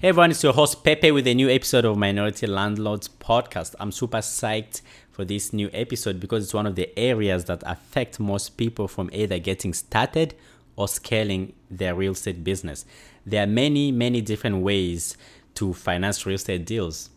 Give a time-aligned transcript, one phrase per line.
[0.00, 3.74] Hey everyone, it's your host Pepe with a new episode of Minority Landlords podcast.
[3.80, 4.80] I'm super psyched
[5.10, 9.10] for this new episode because it's one of the areas that affect most people from
[9.12, 10.36] either getting started
[10.76, 12.84] or scaling their real estate business.
[13.26, 15.16] There are many, many different ways
[15.56, 17.10] to finance real estate deals.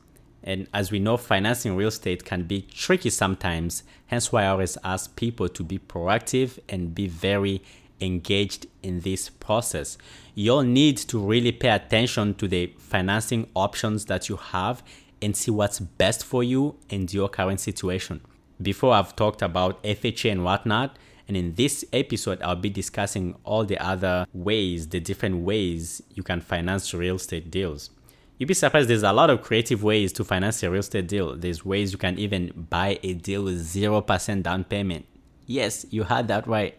[0.43, 3.83] And as we know, financing real estate can be tricky sometimes.
[4.07, 7.61] Hence, why I always ask people to be proactive and be very
[8.01, 9.97] engaged in this process.
[10.35, 14.83] You'll need to really pay attention to the financing options that you have
[15.21, 18.21] and see what's best for you and your current situation.
[18.61, 23.63] Before I've talked about FHA and whatnot, and in this episode, I'll be discussing all
[23.63, 27.89] the other ways, the different ways you can finance real estate deals.
[28.37, 31.35] You'd be surprised, there's a lot of creative ways to finance a real estate deal.
[31.35, 35.05] There's ways you can even buy a deal with 0% down payment.
[35.45, 36.77] Yes, you heard that right.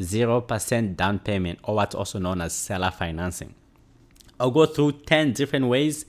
[0.00, 3.54] 0% down payment, or what's also known as seller financing.
[4.38, 6.06] I'll go through 10 different ways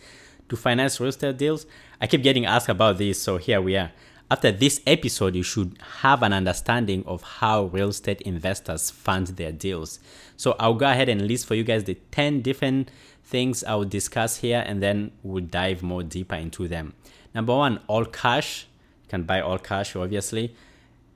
[0.50, 1.66] to finance real estate deals.
[2.00, 3.92] I keep getting asked about this, so here we are.
[4.30, 9.52] After this episode, you should have an understanding of how real estate investors fund their
[9.52, 10.00] deals.
[10.38, 12.89] So I'll go ahead and list for you guys the 10 different
[13.25, 16.94] things I will discuss here, and then we'll dive more deeper into them.
[17.36, 18.67] Number one, all cash.
[19.03, 20.56] You can buy all cash, obviously.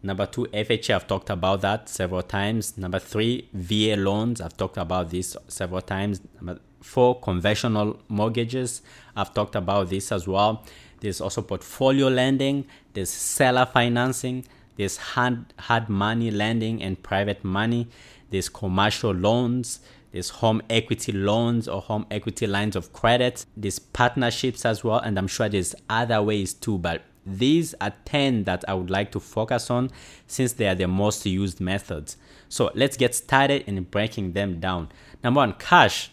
[0.06, 2.78] Number two, FHA, I've talked about that several times.
[2.78, 6.22] Number three, VA loans, I've talked about this several times.
[6.36, 8.83] Number four, conventional mortgages,
[9.16, 10.64] I've talked about this as well.
[11.00, 14.45] There's also portfolio lending, there's seller financing,
[14.77, 17.88] there's hard, hard money lending and private money,
[18.30, 19.80] there's commercial loans,
[20.11, 25.17] there's home equity loans or home equity lines of credit, there's partnerships as well, and
[25.17, 29.19] I'm sure there's other ways too, but these are 10 that I would like to
[29.19, 29.91] focus on
[30.27, 32.17] since they are the most used methods.
[32.49, 34.89] So let's get started in breaking them down.
[35.23, 36.11] Number one, cash.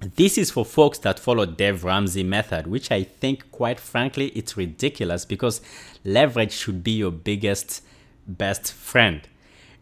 [0.00, 4.56] This is for folks that follow Dave Ramsey method, which I think, quite frankly, it's
[4.56, 5.62] ridiculous because
[6.04, 7.82] leverage should be your biggest,
[8.28, 9.26] best friend.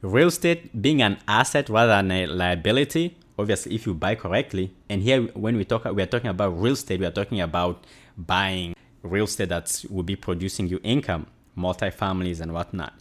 [0.03, 4.73] Real estate being an asset rather than a liability, obviously, if you buy correctly.
[4.89, 7.85] And here, when we talk, we are talking about real estate, we are talking about
[8.17, 12.95] buying real estate that will be producing you income, multi-families and whatnot.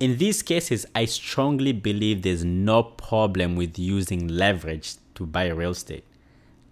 [0.00, 5.70] In these cases, I strongly believe there's no problem with using leverage to buy real
[5.70, 6.04] estate.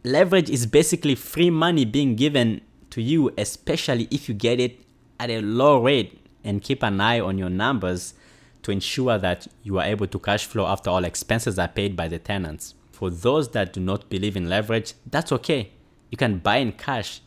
[0.04, 2.60] Leverage is basically free money being given
[2.90, 4.80] to you, especially if you get it
[5.20, 8.14] at a low rate and keep an eye on your numbers
[8.62, 12.08] to ensure that you are able to cash flow after all expenses are paid by
[12.08, 12.74] the tenants.
[12.90, 15.70] For those that do not believe in leverage, that's okay.
[16.10, 17.20] You can buy in cash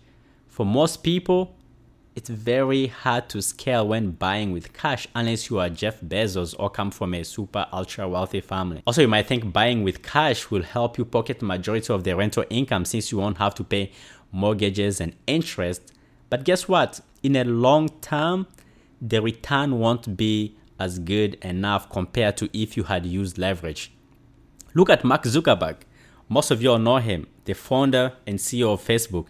[0.55, 1.53] for most people,
[2.15, 6.69] it's very hard to scale when buying with cash unless you are Jeff Bezos or
[6.69, 8.81] come from a super ultra wealthy family.
[8.87, 12.15] Also, you might think buying with cash will help you pocket the majority of the
[12.15, 13.91] rental income since you won't have to pay
[14.31, 15.91] mortgages and interest.
[16.29, 17.01] But guess what?
[17.21, 18.47] In a long term,
[19.01, 23.91] the return won't be as good enough compared to if you had used leverage.
[24.73, 25.79] Look at Mark Zuckerberg.
[26.29, 29.27] Most of you all know him, the founder and CEO of Facebook.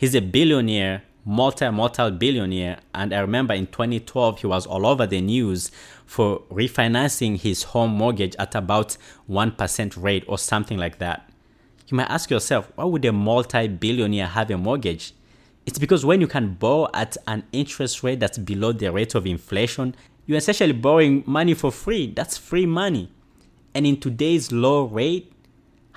[0.00, 2.78] He's a billionaire, multi multi billionaire.
[2.94, 5.70] And I remember in 2012, he was all over the news
[6.06, 8.96] for refinancing his home mortgage at about
[9.28, 11.30] 1% rate or something like that.
[11.88, 15.12] You might ask yourself, why would a multi billionaire have a mortgage?
[15.66, 19.26] It's because when you can borrow at an interest rate that's below the rate of
[19.26, 19.94] inflation,
[20.24, 22.10] you're essentially borrowing money for free.
[22.10, 23.12] That's free money.
[23.74, 25.30] And in today's low rate,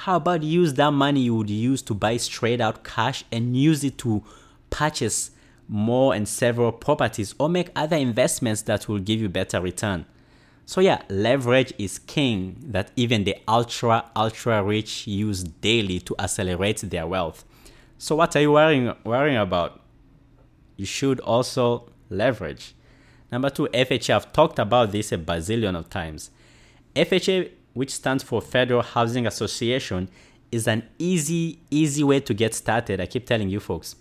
[0.03, 3.85] how about use that money you would use to buy straight out cash and use
[3.85, 4.21] it to
[4.69, 5.31] purchase
[5.69, 10.05] more and several properties or make other investments that will give you better return.
[10.65, 16.79] So yeah, leverage is king that even the ultra ultra rich use daily to accelerate
[16.79, 17.45] their wealth.
[17.97, 19.79] So what are you worrying worrying about?
[20.75, 22.75] You should also leverage.
[23.31, 24.15] Number 2, FHA.
[24.15, 26.29] I've talked about this a bazillion of times.
[26.93, 30.09] FHA which stands for Federal Housing Association,
[30.51, 33.01] is an easy, easy way to get started.
[33.01, 33.95] I keep telling you folks.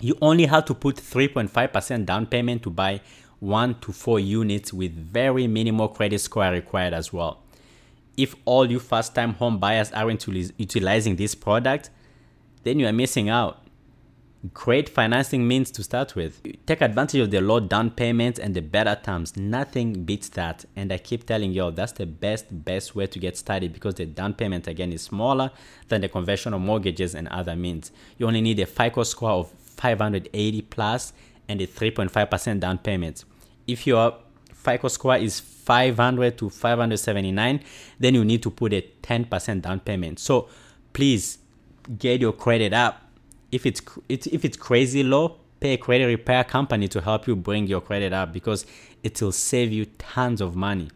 [0.00, 3.00] You only have to put 3.5% down payment to buy
[3.40, 7.42] one to four units with very minimal credit score required as well.
[8.18, 11.88] if all you first time home buyers aren't utilizing this product,
[12.64, 13.62] then you are missing out.
[14.54, 16.40] Great financing means to start with.
[16.64, 19.36] Take advantage of the low down payments and the better terms.
[19.36, 20.64] Nothing beats that.
[20.76, 24.06] And I keep telling you, that's the best, best way to get started because the
[24.06, 25.50] down payment again is smaller
[25.88, 27.90] than the conventional mortgages and other means.
[28.16, 31.12] You only need a FICO score of 580 plus
[31.48, 33.24] and a 3.5% down payment.
[33.66, 34.18] If your
[34.54, 37.60] FICO score is 500 to 579,
[37.98, 40.20] then you need to put a 10% down payment.
[40.20, 40.48] So
[40.92, 41.38] please
[41.98, 43.07] get your credit up
[43.50, 47.66] if it's if it's crazy low, pay a credit repair company to help you bring
[47.66, 48.66] your credit up because
[49.02, 50.88] it will save you tons of money.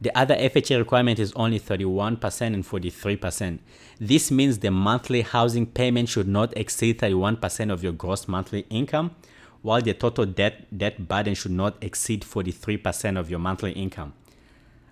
[0.00, 3.58] The other FHA requirement is only 31% and 43%.
[3.98, 9.12] This means the monthly housing payment should not exceed 31% of your gross monthly income,
[9.62, 14.12] while the total debt debt burden should not exceed 43% of your monthly income.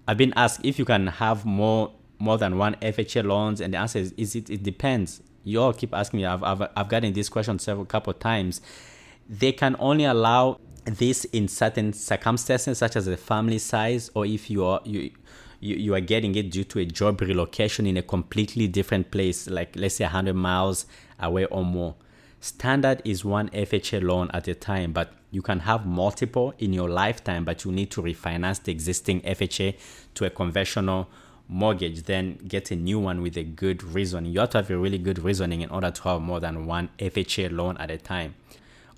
[0.09, 3.79] I've been asked if you can have more more than one FHA loans, and the
[3.79, 6.27] answer is, is it, it depends you all keep asking me.
[6.27, 8.61] I've, I've, I've gotten this question several couple of times.
[9.29, 14.51] They can only allow this in certain circumstances, such as the family size, or if
[14.51, 15.11] you are you,
[15.61, 19.49] you, you are getting it due to a job relocation in a completely different place,
[19.49, 20.87] like let's say 100 miles
[21.21, 21.95] away or more.
[22.41, 26.91] Standard is one FHA loan at a time, but you can have multiple in your
[26.91, 29.77] lifetime, but you need to refinance the existing FHA
[30.15, 31.09] to a conventional
[31.49, 34.79] mortgage, then get a new one with a good reason You have to have a
[34.79, 38.35] really good reasoning in order to have more than one FHA loan at a time.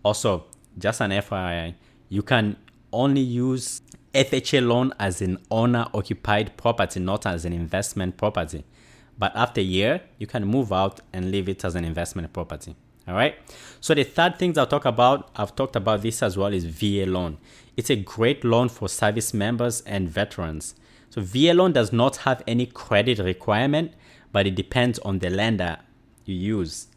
[0.02, 0.44] Also,
[0.78, 1.75] just an FYI,
[2.08, 2.56] you can
[2.93, 3.82] only use
[4.14, 8.64] FHA loan as an owner occupied property, not as an investment property.
[9.19, 12.76] But after a year, you can move out and leave it as an investment property.
[13.08, 13.37] All right.
[13.81, 17.06] So the third things I'll talk about, I've talked about this as well, is VA
[17.06, 17.38] loan.
[17.76, 20.75] It's a great loan for service members and veterans.
[21.11, 23.93] So VA loan does not have any credit requirement,
[24.32, 25.79] but it depends on the lender
[26.25, 26.88] you use.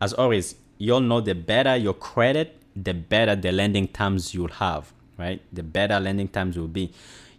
[0.00, 4.92] As always, you'll know the better your credit, the better the lending terms you'll have,
[5.18, 5.40] right?
[5.52, 6.92] The better lending terms will be.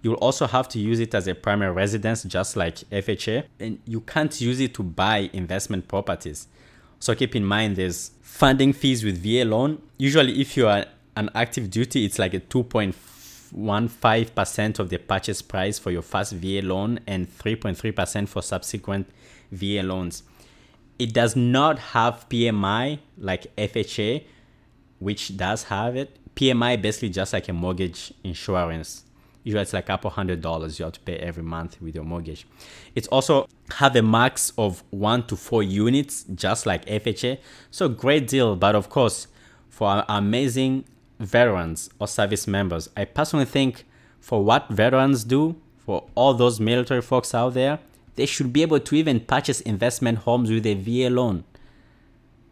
[0.04, 4.02] You'll also have to use it as a primary residence, just like FHA, and you
[4.02, 6.48] can't use it to buy investment properties.
[7.00, 9.82] So keep in mind there's funding fees with VA loan.
[9.98, 10.86] Usually, if you are
[11.16, 12.94] an active duty, it's like a 2.5
[13.56, 19.08] 1.5% of the purchase price for your first VA loan and 3.3% for subsequent
[19.52, 20.24] VA loans.
[20.98, 24.24] It does not have PMI like FHA,
[25.00, 26.18] which does have it.
[26.36, 29.04] PMI basically just like a mortgage insurance.
[29.44, 32.04] Usually it's like a couple hundred dollars you have to pay every month with your
[32.04, 32.46] mortgage.
[32.94, 33.48] It's also
[33.78, 37.40] have a max of one to four units, just like FHA.
[37.72, 39.28] So great deal, but of course,
[39.70, 40.86] for amazing
[41.22, 42.90] veterans or service members.
[42.98, 43.86] I personally think
[44.20, 47.80] for what veterans do, for all those military folks out there,
[48.16, 51.44] they should be able to even purchase investment homes with a VA loan.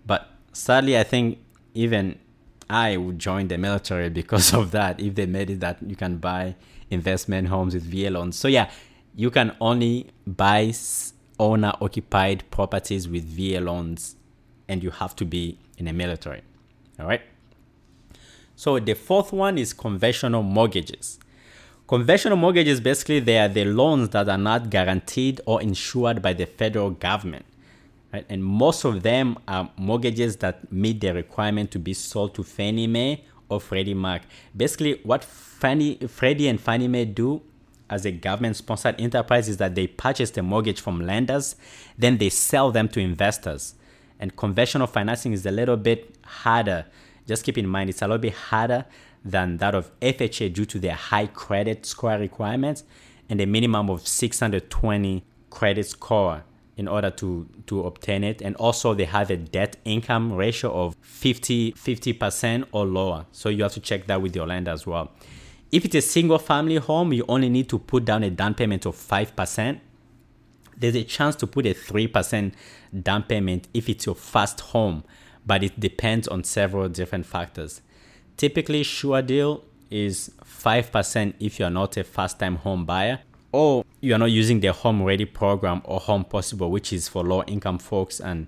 [0.05, 1.39] But sadly, I think
[1.73, 2.17] even
[2.69, 6.17] I would join the military because of that if they made it that you can
[6.17, 6.55] buy
[6.89, 8.35] investment homes with VA loans.
[8.35, 8.71] So, yeah,
[9.15, 10.73] you can only buy
[11.39, 14.15] owner occupied properties with VA loans
[14.67, 16.41] and you have to be in the military.
[16.99, 17.21] All right.
[18.59, 21.17] So the fourth one is conventional mortgages.
[21.87, 26.45] Conventional mortgages basically they are the loans that are not guaranteed or insured by the
[26.45, 27.45] federal government.
[28.11, 28.25] Right?
[28.27, 32.85] And most of them are mortgages that meet the requirement to be sold to Fannie
[32.85, 34.23] Mae or Freddie Mac.
[34.57, 37.41] Basically, what Fannie, Freddie and Fannie Mae do
[37.89, 41.55] as a government sponsored enterprise is that they purchase the mortgage from lenders,
[41.97, 43.75] then they sell them to investors.
[44.19, 46.87] And conventional financing is a little bit harder
[47.29, 48.85] just keep in mind it's a little bit harder
[49.23, 52.83] than that of FHA due to their high credit score requirements
[53.29, 56.43] and a minimum of 620 credit score
[56.75, 58.41] in order to, to obtain it.
[58.41, 63.25] And also they have a debt income ratio of 50, 50% or lower.
[63.31, 65.11] So you have to check that with your lender as well.
[65.71, 68.85] If it's a single family home, you only need to put down a down payment
[68.85, 69.79] of 5%.
[70.77, 72.53] There's a chance to put a 3%
[73.03, 75.03] down payment if it's your first home
[75.49, 77.81] but it depends on several different factors.
[78.37, 84.19] Typically, Sure Deal is 5% if you're not a first time home buyer or you're
[84.19, 88.19] not using the Home Ready program or Home Possible, which is for low income folks.
[88.19, 88.47] And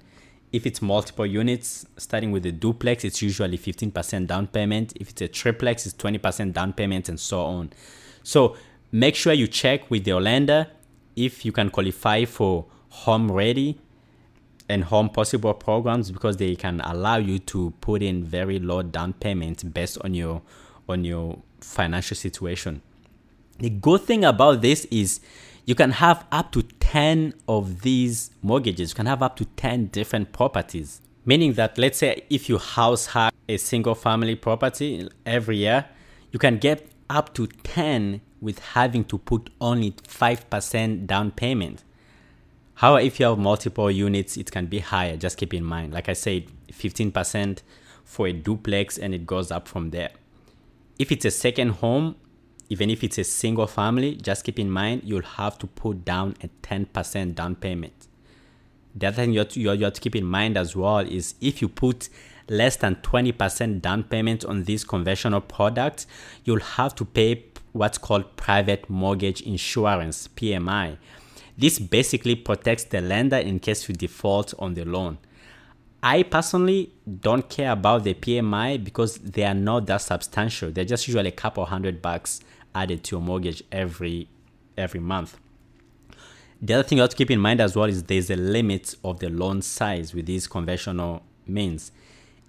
[0.52, 4.94] if it's multiple units, starting with a duplex, it's usually 15% down payment.
[4.98, 7.74] If it's a triplex, it's 20% down payment and so on.
[8.22, 8.56] So
[8.92, 10.68] make sure you check with your lender
[11.16, 13.80] if you can qualify for Home Ready
[14.72, 19.14] and home possible programs because they can allow you to put in very low down
[19.14, 20.42] payment based on your
[20.88, 22.82] on your financial situation.
[23.60, 25.20] The good thing about this is
[25.66, 28.92] you can have up to 10 of these mortgages.
[28.92, 31.02] You can have up to 10 different properties.
[31.24, 35.86] Meaning that, let's say, if you house hack a single family property every year,
[36.32, 41.84] you can get up to 10 with having to put only 5% down payment.
[42.82, 45.16] However, if you have multiple units, it can be higher.
[45.16, 47.60] Just keep in mind, like I said, 15%
[48.04, 50.10] for a duplex and it goes up from there.
[50.98, 52.16] If it's a second home,
[52.70, 56.36] even if it's a single family, just keep in mind you'll have to put down
[56.42, 58.08] a 10% down payment.
[58.96, 61.36] The other thing you have, to, you have to keep in mind as well is
[61.40, 62.10] if you put
[62.50, 66.08] less than 20% down payment on these conventional products,
[66.46, 70.98] you'll have to pay what's called private mortgage insurance, PMI.
[71.62, 75.20] This basically protects the lender in case you default on the loan.
[76.02, 80.72] I personally don't care about the PMI because they are not that substantial.
[80.72, 82.40] They're just usually a couple hundred bucks
[82.74, 84.28] added to your mortgage every
[84.76, 85.38] every month.
[86.64, 88.96] The other thing you have to keep in mind as well is there's a limit
[89.04, 91.92] of the loan size with these conventional means.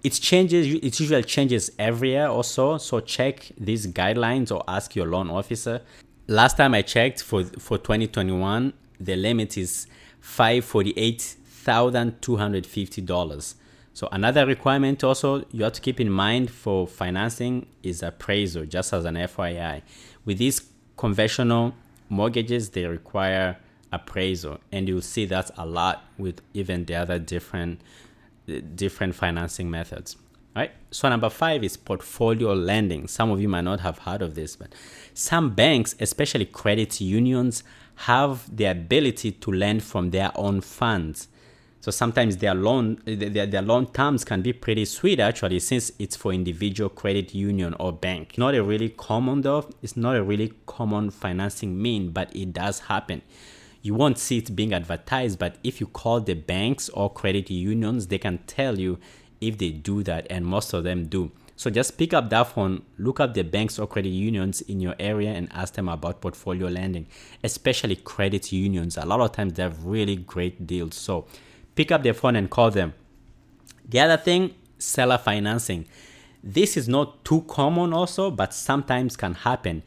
[0.03, 0.65] It changes.
[0.65, 2.79] It usually changes every year or so.
[2.79, 5.81] So check these guidelines or ask your loan officer.
[6.27, 8.73] Last time I checked for for 2021,
[9.05, 9.87] the limit is
[10.19, 13.55] five forty eight thousand two hundred fifty dollars.
[13.93, 18.93] So another requirement also you have to keep in mind for financing is appraisal, just
[18.93, 19.81] as an FYI.
[20.25, 20.61] With these
[20.97, 21.75] conventional
[22.09, 23.57] mortgages, they require
[23.91, 27.81] appraisal, and you'll see that a lot with even the other different
[28.75, 30.17] different financing methods.
[30.55, 30.71] Right.
[30.91, 33.07] So number five is portfolio lending.
[33.07, 34.73] Some of you might not have heard of this, but
[35.15, 37.63] some banks, especially credit unions,
[37.95, 41.27] have the ability to lend from their own funds.
[41.81, 46.15] So sometimes their loan their, their loan terms can be pretty sweet actually since it's
[46.15, 48.37] for individual credit union or bank.
[48.37, 49.69] Not a really common though.
[49.81, 53.21] It's not a really common financing mean, but it does happen.
[53.81, 58.07] You won't see it being advertised, but if you call the banks or credit unions,
[58.07, 58.97] they can tell you
[59.47, 61.31] if they do that, and most of them do.
[61.55, 64.95] So just pick up that phone, look up the banks or credit unions in your
[64.99, 67.07] area and ask them about portfolio lending,
[67.43, 68.97] especially credit unions.
[68.97, 70.95] A lot of times they have really great deals.
[70.95, 71.27] So
[71.75, 72.93] pick up the phone and call them.
[73.87, 75.85] The other thing, seller financing.
[76.43, 79.83] This is not too common also, but sometimes can happen.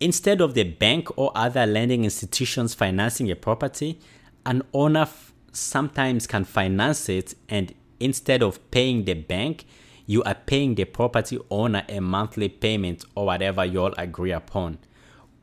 [0.00, 4.00] Instead of the bank or other lending institutions financing a property,
[4.44, 9.64] an owner f- sometimes can finance it and instead of paying the bank,
[10.06, 14.78] you are paying the property owner a monthly payment or whatever you all agree upon.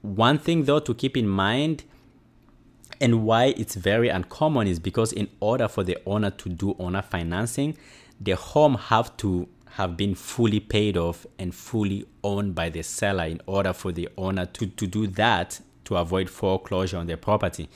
[0.01, 1.84] One thing though to keep in mind
[3.01, 7.01] and why it's very uncommon is because in order for the owner to do owner
[7.01, 7.78] financing,
[8.20, 13.24] the home have to have been fully paid off and fully owned by the seller
[13.25, 17.70] in order for the owner to, to do that to avoid foreclosure on their property.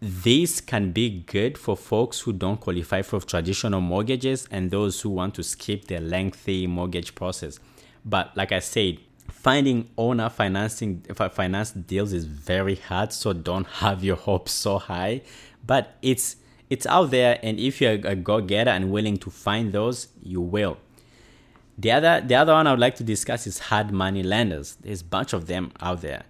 [0.00, 5.08] This can be good for folks who don't qualify for traditional mortgages and those who
[5.08, 7.58] want to skip the lengthy mortgage process.
[8.04, 8.98] But like I said,
[9.30, 11.00] finding owner financing
[11.32, 15.22] finance deals is very hard so don't have your hopes so high.
[15.66, 16.36] But it's
[16.68, 20.76] it's out there and if you're a go-getter and willing to find those you will.
[21.78, 24.76] The other the other one i would like to discuss is hard money lenders.
[24.82, 26.24] There's a bunch of them out there.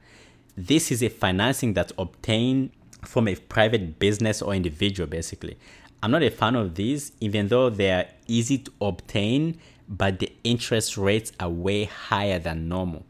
[0.57, 2.71] This is a financing that's obtained
[3.05, 5.57] from a private business or individual basically
[6.03, 10.97] i'm not a fan of these even though they're easy to obtain but the interest
[10.97, 13.05] rates are way higher than normal.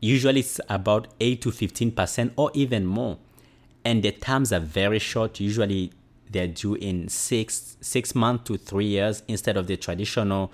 [0.00, 3.18] Usually it's about 8 to 15% or even more.
[3.84, 5.40] And the terms are very short.
[5.40, 5.92] Usually
[6.30, 10.52] they're due in six six months to three years instead of the traditional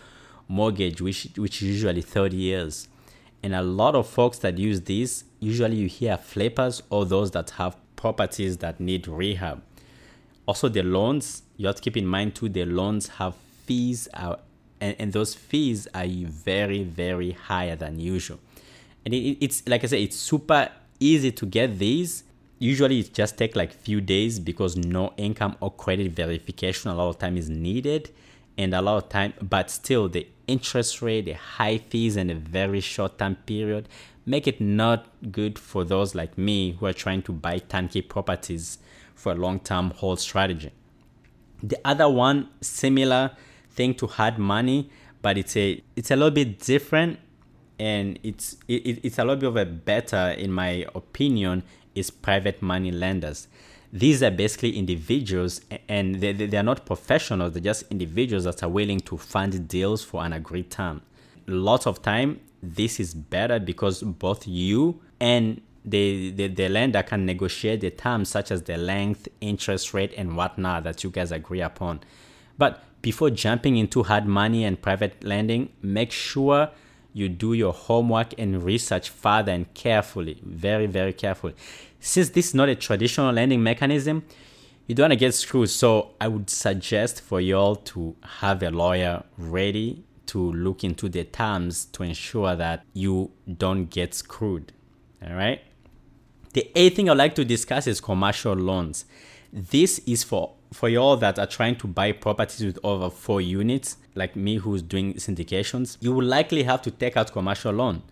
[0.48, 2.88] mortgage, which which is usually 30 years.
[3.42, 7.50] And a lot of folks that use these, usually you hear flippers or those that
[7.50, 9.62] have properties that need rehab.
[10.46, 13.34] Also, the loans, you have to keep in mind too, the loans have
[13.64, 14.38] fees are
[14.80, 18.38] and, and those fees are very very higher than usual.
[19.04, 22.24] And it, it's like i said it's super easy to get these.
[22.58, 27.08] Usually it just take like few days because no income or credit verification a lot
[27.08, 28.10] of time is needed
[28.58, 32.34] and a lot of time but still the interest rate the high fees and a
[32.34, 33.88] very short time period
[34.24, 38.78] make it not good for those like me who are trying to buy turnkey properties
[39.14, 40.72] for a long term hold strategy
[41.62, 43.32] the other one similar
[43.70, 44.90] thing to hard money,
[45.22, 47.18] but it's a it's a little bit different,
[47.78, 51.62] and it's it, it's a little bit of a better, in my opinion,
[51.94, 53.48] is private money lenders.
[53.98, 57.54] These are basically individuals, and they, they are not professionals.
[57.54, 61.00] They're just individuals that are willing to fund deals for an agreed term.
[61.46, 67.24] Lots of time, this is better because both you and the, the, the lender can
[67.24, 71.62] negotiate the terms such as the length, interest rate, and whatnot that you guys agree
[71.62, 72.00] upon.
[72.58, 76.68] But before jumping into hard money and private lending, make sure
[77.14, 81.54] you do your homework and research further and carefully, very, very carefully.
[82.06, 84.22] Since this is not a traditional lending mechanism,
[84.86, 85.70] you don't want to get screwed.
[85.70, 91.24] So I would suggest for y'all to have a lawyer ready to look into the
[91.24, 94.72] terms to ensure that you don't get screwed.
[95.20, 95.60] All right.
[96.52, 99.04] The eighth thing I'd like to discuss is commercial loans.
[99.52, 103.96] This is for for y'all that are trying to buy properties with over four units,
[104.14, 108.02] like me who's doing syndications, you will likely have to take out commercial loan.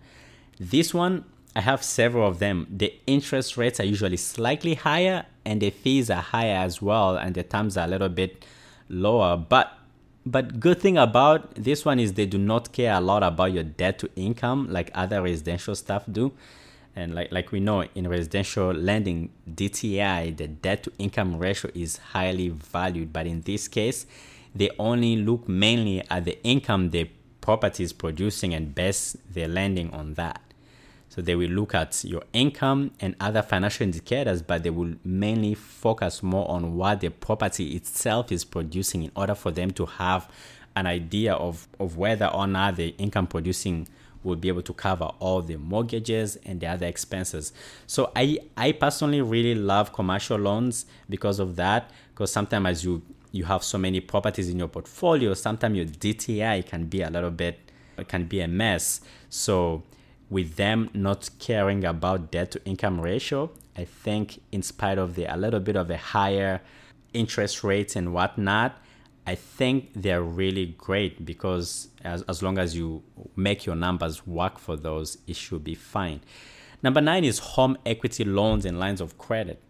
[0.59, 1.25] This one,
[1.55, 2.67] I have several of them.
[2.69, 7.33] The interest rates are usually slightly higher and the fees are higher as well, and
[7.33, 8.43] the terms are a little bit
[8.89, 9.37] lower.
[9.37, 9.71] But
[10.25, 13.63] but good thing about this one is they do not care a lot about your
[13.63, 16.31] debt to income like other residential stuff do
[16.95, 21.97] and like like we know in residential lending dti the debt to income ratio is
[21.97, 24.07] highly valued but in this case
[24.55, 27.07] they only look mainly at the income the
[27.39, 30.41] property is producing and base their lending on that
[31.15, 35.53] so they will look at your income and other financial indicators, but they will mainly
[35.53, 40.29] focus more on what the property itself is producing in order for them to have
[40.75, 43.87] an idea of, of whether or not the income producing
[44.25, 47.53] will be able to cover all the mortgages and the other expenses.
[47.87, 51.91] So I I personally really love commercial loans because of that.
[52.09, 56.65] Because sometimes as you you have so many properties in your portfolio, sometimes your DTI
[56.65, 57.59] can be a little bit
[58.09, 58.99] can be a mess.
[59.29, 59.83] So
[60.35, 65.33] with them not caring about debt to income ratio, I think in spite of the
[65.33, 66.59] a little bit of a higher
[67.13, 68.77] interest rates and whatnot,
[69.25, 73.01] I think they're really great because as, as long as you
[73.37, 76.19] make your numbers work for those, it should be fine.
[76.83, 79.61] Number nine is home equity loans and lines of credit.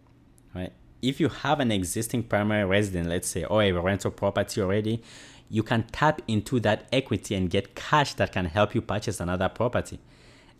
[0.52, 0.72] Right?
[1.00, 5.00] If you have an existing primary residence, let's say, or a rental property already,
[5.48, 9.48] you can tap into that equity and get cash that can help you purchase another
[9.48, 10.00] property.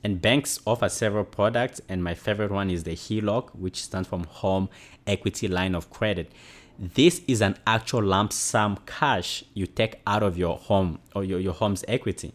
[0.07, 4.21] And banks offer several products, and my favorite one is the HELOC, which stands for
[4.21, 4.69] Home
[5.05, 6.31] Equity Line of Credit.
[6.79, 11.41] This is an actual lump sum cash you take out of your home or your,
[11.41, 12.35] your home's equity.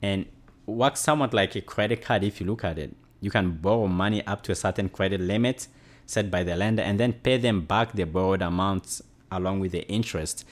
[0.00, 0.24] And
[0.64, 2.96] works somewhat like a credit card if you look at it.
[3.20, 5.68] You can borrow money up to a certain credit limit
[6.06, 9.86] set by the lender and then pay them back the borrowed amounts along with the
[9.86, 10.46] interest.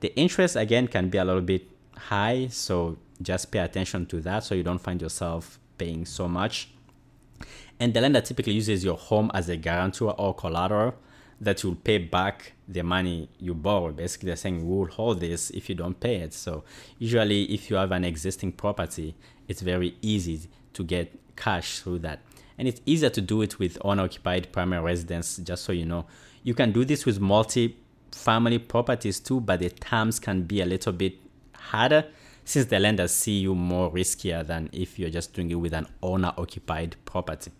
[0.00, 4.44] The interest again can be a little bit high, so just pay attention to that
[4.44, 6.68] so you don't find yourself paying so much.
[7.78, 10.94] And the lender typically uses your home as a guarantor or collateral
[11.40, 13.92] that you'll pay back the money you borrow.
[13.92, 16.32] Basically, they're saying we'll hold this if you don't pay it.
[16.32, 16.64] So,
[16.98, 19.14] usually, if you have an existing property,
[19.46, 22.20] it's very easy to get cash through that.
[22.58, 26.06] And it's easier to do it with unoccupied primary residence, just so you know.
[26.42, 27.76] You can do this with multi
[28.12, 31.14] family properties too, but the terms can be a little bit
[31.54, 32.06] harder
[32.46, 35.86] since the lenders see you more riskier than if you're just doing it with an
[36.00, 37.50] owner occupied property.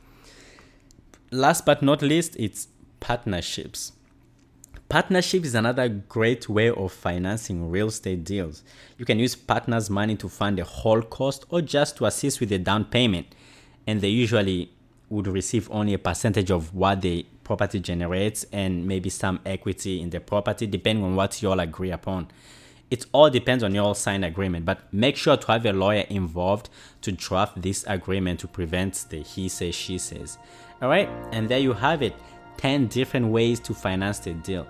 [1.32, 2.68] Last but not least, it's
[3.00, 3.92] partnerships.
[4.88, 8.62] Partnership is another great way of financing real estate deals.
[8.96, 12.50] You can use partners' money to fund the whole cost or just to assist with
[12.50, 13.26] the down payment,
[13.88, 14.70] and they usually
[15.08, 20.10] would receive only a percentage of what the property generates and maybe some equity in
[20.10, 22.28] the property, depending on what you all agree upon
[22.90, 26.68] it all depends on your signed agreement, but make sure to have a lawyer involved
[27.02, 30.38] to draft this agreement to prevent the he says, she says.
[30.80, 32.14] All right, and there you have it
[32.58, 34.66] 10 different ways to finance the deal.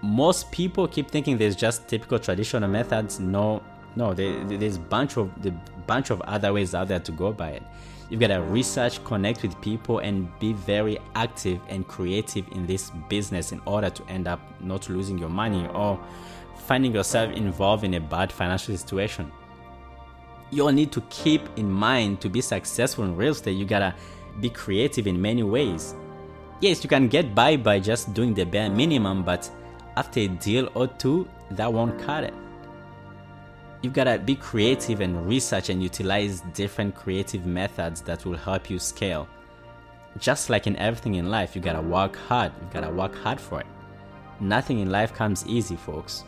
[0.00, 3.20] Most people keep thinking there's just typical traditional methods.
[3.20, 3.62] No,
[3.96, 5.50] no, there, there's bunch of the
[5.86, 7.62] bunch of other ways out there to go by it.
[8.10, 12.90] You've got to research, connect with people, and be very active and creative in this
[13.08, 15.98] business in order to end up not losing your money or
[16.56, 19.30] finding yourself involved in a bad financial situation.
[20.50, 23.94] You'll need to keep in mind to be successful in real estate, you gotta
[24.40, 25.94] be creative in many ways.
[26.60, 29.50] Yes, you can get by by just doing the bare minimum, but
[29.96, 32.34] after a deal or two, that won't cut it.
[33.82, 38.78] You've gotta be creative and research and utilize different creative methods that will help you
[38.78, 39.28] scale.
[40.18, 42.52] Just like in everything in life, you gotta work hard.
[42.60, 43.66] You gotta work hard for it.
[44.40, 46.24] Nothing in life comes easy, folks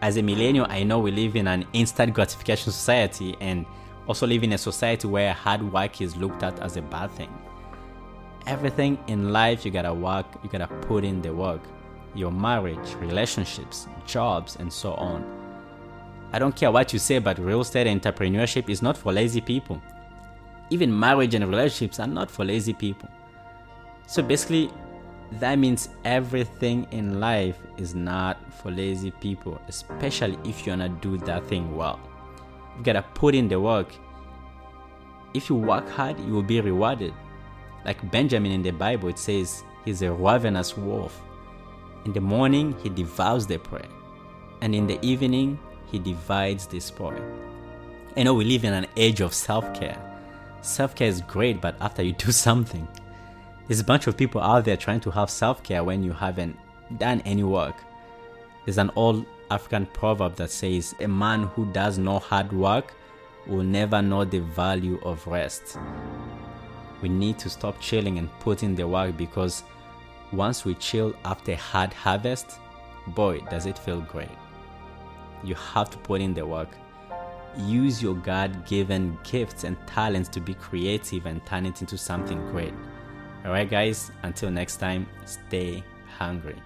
[0.00, 3.66] as a millennial, I know we live in an instant gratification society and
[4.06, 7.32] also live in a society where hard work is looked at as a bad thing.
[8.46, 11.60] Everything in life, you gotta work, you gotta put in the work.
[12.14, 15.24] Your marriage, relationships, jobs, and so on.
[16.32, 19.82] I don't care what you say, but real estate entrepreneurship is not for lazy people.
[20.70, 23.08] Even marriage and relationships are not for lazy people.
[24.06, 24.70] So basically,
[25.32, 31.18] that means everything in life is not for lazy people, especially if you wanna do
[31.18, 32.00] that thing well.
[32.76, 33.92] You gotta put in the work.
[35.34, 37.12] If you work hard, you will be rewarded.
[37.84, 41.20] Like Benjamin in the Bible, it says he's a ravenous wolf.
[42.04, 43.84] In the morning, he devours the prey,
[44.62, 45.58] and in the evening,
[45.90, 47.20] he divides the spoil.
[48.16, 49.98] I know we live in an age of self care.
[50.62, 52.88] Self care is great, but after you do something,
[53.68, 56.58] there's a bunch of people out there trying to have self care when you haven't
[56.96, 57.76] done any work.
[58.64, 62.94] There's an old African proverb that says, A man who does no hard work
[63.46, 65.78] will never know the value of rest.
[67.02, 69.62] We need to stop chilling and put in the work because
[70.32, 72.58] once we chill after hard harvest,
[73.08, 74.28] boy, does it feel great.
[75.44, 76.70] You have to put in the work.
[77.58, 82.38] Use your God given gifts and talents to be creative and turn it into something
[82.50, 82.74] great.
[83.48, 85.82] Alright, guys, until next time, stay
[86.18, 86.56] hungry.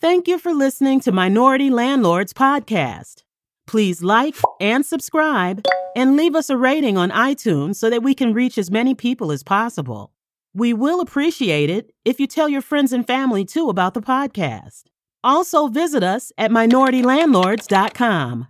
[0.00, 3.24] Thank you for listening to Minority Landlords Podcast.
[3.66, 8.32] Please like and subscribe and leave us a rating on iTunes so that we can
[8.32, 10.12] reach as many people as possible.
[10.54, 14.84] We will appreciate it if you tell your friends and family too about the podcast.
[15.24, 18.46] Also, visit us at minoritylandlords.com.